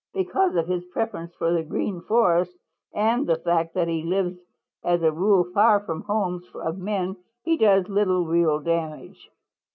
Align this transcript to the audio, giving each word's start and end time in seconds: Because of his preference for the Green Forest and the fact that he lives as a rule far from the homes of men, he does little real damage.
Because 0.15 0.55
of 0.55 0.65
his 0.67 0.83
preference 0.85 1.31
for 1.35 1.53
the 1.53 1.61
Green 1.61 2.01
Forest 2.01 2.57
and 2.91 3.27
the 3.27 3.35
fact 3.35 3.75
that 3.75 3.87
he 3.87 4.01
lives 4.01 4.39
as 4.83 5.03
a 5.03 5.11
rule 5.11 5.43
far 5.53 5.79
from 5.79 5.99
the 5.99 6.05
homes 6.05 6.49
of 6.55 6.79
men, 6.79 7.17
he 7.43 7.55
does 7.55 7.87
little 7.87 8.25
real 8.25 8.57
damage. 8.59 9.29